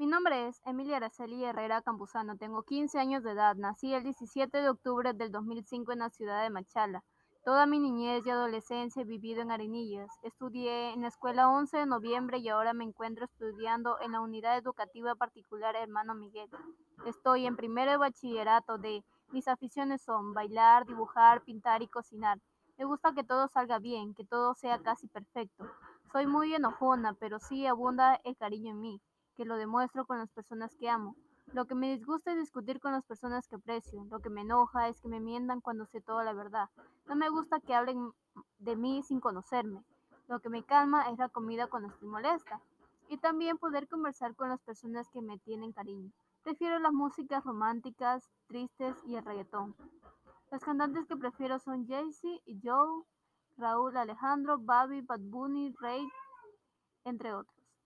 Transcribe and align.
Mi 0.00 0.06
nombre 0.06 0.48
es 0.48 0.62
Emilia 0.64 0.96
Araceli 0.96 1.44
Herrera 1.44 1.82
Campuzano, 1.82 2.38
tengo 2.38 2.62
15 2.62 2.98
años 2.98 3.22
de 3.22 3.32
edad, 3.32 3.54
nací 3.56 3.92
el 3.92 4.02
17 4.02 4.62
de 4.62 4.70
octubre 4.70 5.12
del 5.12 5.30
2005 5.30 5.92
en 5.92 5.98
la 5.98 6.08
ciudad 6.08 6.42
de 6.42 6.48
Machala. 6.48 7.04
Toda 7.44 7.66
mi 7.66 7.78
niñez 7.78 8.24
y 8.24 8.30
adolescencia 8.30 9.02
he 9.02 9.04
vivido 9.04 9.42
en 9.42 9.50
Arenillas. 9.50 10.08
Estudié 10.22 10.94
en 10.94 11.02
la 11.02 11.08
escuela 11.08 11.50
11 11.50 11.76
de 11.76 11.84
noviembre 11.84 12.38
y 12.38 12.48
ahora 12.48 12.72
me 12.72 12.84
encuentro 12.84 13.26
estudiando 13.26 14.00
en 14.00 14.12
la 14.12 14.22
unidad 14.22 14.56
educativa 14.56 15.14
particular 15.16 15.76
Hermano 15.76 16.14
Miguel. 16.14 16.48
Estoy 17.04 17.44
en 17.44 17.56
primero 17.56 17.90
de 17.90 17.98
bachillerato 17.98 18.78
de 18.78 19.04
mis 19.32 19.48
aficiones 19.48 20.00
son 20.00 20.32
bailar, 20.32 20.86
dibujar, 20.86 21.42
pintar 21.42 21.82
y 21.82 21.88
cocinar. 21.88 22.38
Me 22.78 22.86
gusta 22.86 23.12
que 23.12 23.22
todo 23.22 23.48
salga 23.48 23.78
bien, 23.78 24.14
que 24.14 24.24
todo 24.24 24.54
sea 24.54 24.78
casi 24.78 25.08
perfecto. 25.08 25.66
Soy 26.10 26.24
muy 26.24 26.54
enojona, 26.54 27.12
pero 27.20 27.38
sí 27.38 27.66
abunda 27.66 28.18
el 28.24 28.34
cariño 28.38 28.70
en 28.70 28.80
mí 28.80 29.02
que 29.40 29.46
lo 29.46 29.56
demuestro 29.56 30.04
con 30.04 30.18
las 30.18 30.28
personas 30.28 30.76
que 30.76 30.90
amo. 30.90 31.16
Lo 31.54 31.64
que 31.64 31.74
me 31.74 31.96
disgusta 31.96 32.30
es 32.30 32.36
discutir 32.36 32.78
con 32.78 32.92
las 32.92 33.06
personas 33.06 33.48
que 33.48 33.56
aprecio. 33.56 34.04
Lo 34.10 34.20
que 34.20 34.28
me 34.28 34.42
enoja 34.42 34.88
es 34.88 35.00
que 35.00 35.08
me 35.08 35.18
mientan 35.18 35.62
cuando 35.62 35.86
sé 35.86 36.02
toda 36.02 36.24
la 36.24 36.34
verdad. 36.34 36.68
No 37.06 37.16
me 37.16 37.30
gusta 37.30 37.58
que 37.58 37.74
hablen 37.74 38.12
de 38.58 38.76
mí 38.76 39.02
sin 39.02 39.18
conocerme. 39.18 39.82
Lo 40.28 40.40
que 40.40 40.50
me 40.50 40.62
calma 40.62 41.08
es 41.10 41.16
la 41.16 41.30
comida 41.30 41.68
cuando 41.68 41.88
estoy 41.88 42.06
molesta. 42.06 42.60
Y 43.08 43.16
también 43.16 43.56
poder 43.56 43.88
conversar 43.88 44.36
con 44.36 44.50
las 44.50 44.60
personas 44.60 45.08
que 45.08 45.22
me 45.22 45.38
tienen 45.38 45.72
cariño. 45.72 46.12
Prefiero 46.42 46.78
las 46.78 46.92
músicas 46.92 47.42
románticas, 47.42 48.30
tristes 48.46 48.94
y 49.06 49.16
el 49.16 49.24
reggaetón. 49.24 49.74
Los 50.50 50.62
cantantes 50.62 51.06
que 51.06 51.16
prefiero 51.16 51.58
son 51.58 51.86
Jay-Z 51.86 52.42
y 52.44 52.60
Joe, 52.62 53.04
Raúl 53.56 53.96
Alejandro, 53.96 54.58
Babi, 54.58 55.00
Bad 55.00 55.20
Bunny, 55.20 55.74
Rey, 55.80 56.06
entre 57.04 57.32
otros. 57.32 57.59